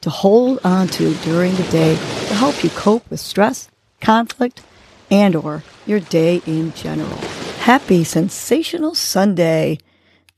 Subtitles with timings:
[0.00, 4.62] to hold on to during the day to help you cope with stress, conflict,
[5.10, 7.16] and or your day in general.
[7.60, 9.78] Happy sensational Sunday.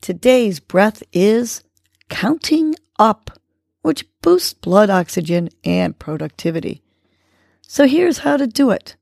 [0.01, 1.63] Today's breath is
[2.09, 3.39] counting up,
[3.81, 6.81] which boosts blood oxygen and productivity.
[7.61, 8.95] So here's how to do it.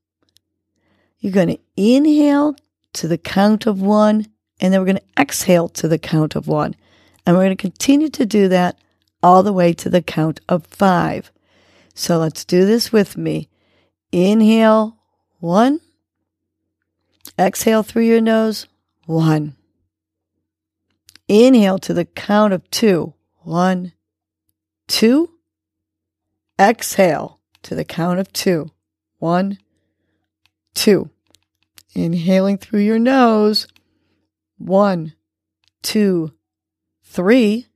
[1.18, 2.56] You're going to inhale
[2.94, 4.26] to the count of one,
[4.60, 6.74] and then we're going to exhale to the count of one.
[7.24, 8.78] And we're going to continue to do that
[9.22, 11.30] all the way to the count of five.
[11.94, 13.48] So let's do this with me.
[14.10, 14.96] Inhale,
[15.38, 15.80] one.
[17.38, 18.66] Exhale through your nose,
[19.06, 19.56] one.
[21.28, 23.14] Inhale to the count of two.
[23.44, 23.92] One,
[24.86, 25.30] two.
[26.60, 28.70] Exhale to the count of two.
[29.18, 29.58] One,
[30.74, 31.10] two.
[31.94, 33.66] Inhaling through your nose.
[34.58, 35.14] One,
[35.82, 36.32] two,
[37.02, 37.66] three.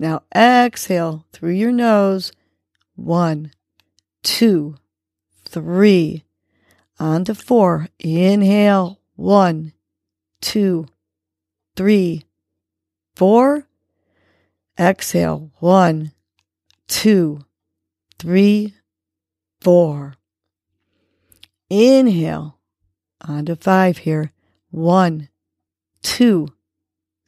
[0.00, 2.32] Now exhale through your nose.
[2.96, 3.52] One,
[4.22, 4.76] two,
[5.44, 6.24] three.
[6.98, 7.88] On to four.
[7.98, 8.98] Inhale.
[9.16, 9.74] One,
[10.40, 10.86] two,
[11.76, 12.24] three,
[13.14, 13.66] four.
[14.78, 15.50] Exhale.
[15.58, 16.12] One,
[16.88, 17.44] two,
[18.18, 18.72] three,
[19.60, 20.14] four.
[21.68, 22.58] Inhale.
[23.28, 24.32] On to five here.
[24.70, 25.28] One,
[26.00, 26.48] two,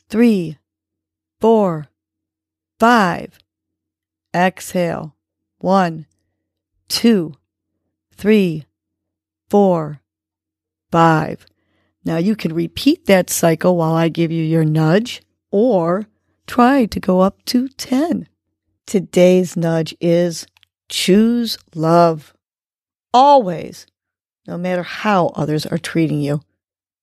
[0.08, 0.56] three,
[1.38, 1.88] four,
[2.82, 3.38] five.
[4.34, 5.14] Exhale.
[5.58, 6.06] One,
[6.88, 7.34] two,
[8.12, 8.66] three,
[9.48, 10.00] four,
[10.90, 11.46] five.
[12.04, 16.08] Now you can repeat that cycle while I give you your nudge or
[16.48, 18.26] try to go up to 10.
[18.84, 20.44] Today's nudge is
[20.88, 22.34] choose love.
[23.14, 23.86] Always,
[24.48, 26.40] no matter how others are treating you,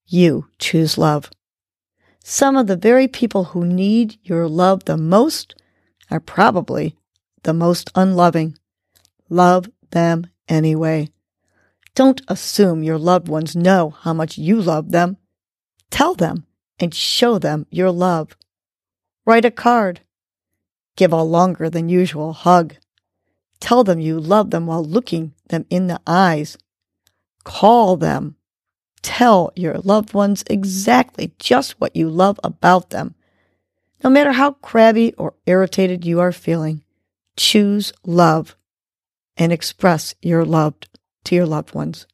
[0.06, 1.32] you choose love.
[2.22, 5.56] Some of the very people who need your love the most
[6.10, 6.96] are probably
[7.44, 8.58] the most unloving.
[9.30, 11.10] Love them anyway.
[11.96, 15.18] Don't assume your loved ones know how much you love them.
[15.90, 16.46] Tell them
[16.80, 18.36] and show them your love.
[19.26, 20.02] Write a card.
[20.96, 22.76] Give a longer than usual hug.
[23.60, 26.58] Tell them you love them while looking them in the eyes.
[27.44, 28.36] Call them.
[29.02, 33.16] Tell your loved ones exactly just what you love about them.
[34.04, 36.84] No matter how crabby or irritated you are feeling,
[37.36, 38.56] choose love
[39.36, 40.76] and express your love
[41.26, 42.08] to your loved ones.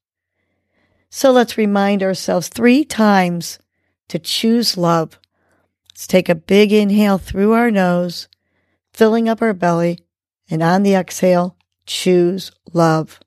[1.10, 3.60] So let's remind ourselves three times
[4.10, 5.20] to choose love.
[5.92, 8.28] Let's take a big inhale through our nose,
[8.94, 10.00] filling up our belly,
[10.50, 13.20] and on the exhale, choose love.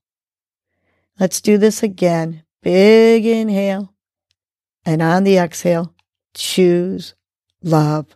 [1.19, 2.45] Let's do this again.
[2.63, 3.95] Big inhale,
[4.85, 5.95] and on the exhale,
[6.35, 7.15] choose
[7.63, 8.15] love.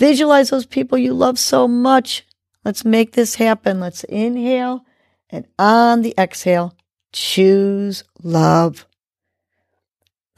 [0.00, 2.26] Visualize those people you love so much.
[2.64, 3.80] Let's make this happen.
[3.80, 4.86] Let's inhale
[5.28, 6.74] and on the exhale,
[7.12, 8.86] choose love.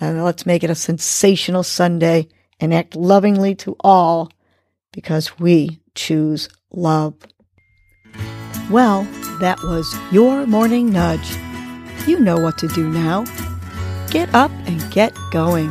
[0.01, 2.27] And let's make it a sensational Sunday
[2.59, 4.33] and act lovingly to all
[4.93, 7.15] because we choose love.
[8.69, 9.05] Well,
[9.39, 11.37] that was your morning nudge.
[12.09, 13.25] You know what to do now.
[14.11, 15.71] Get up and get going.